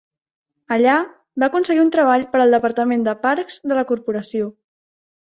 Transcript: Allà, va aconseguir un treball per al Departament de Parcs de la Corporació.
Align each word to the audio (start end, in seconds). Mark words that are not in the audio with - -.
Allà, 0.75 0.93
va 1.43 1.49
aconseguir 1.51 1.83
un 1.83 1.91
treball 1.95 2.25
per 2.31 2.41
al 2.45 2.55
Departament 2.57 3.05
de 3.09 3.15
Parcs 3.27 3.59
de 3.73 3.79
la 3.81 3.85
Corporació. 3.93 4.49